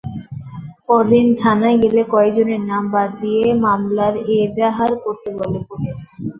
পরদিন 0.87 1.27
থানায় 1.41 1.77
গেলে 1.83 2.01
কয়েকজনের 2.13 2.61
নাম 2.71 2.83
বাদ 2.93 3.09
দিয়ে 3.21 3.45
মামলার 3.63 4.13
এজাহার 4.39 4.91
করতে 5.03 5.29
বলে 5.39 5.59
পুলিশ। 5.67 5.99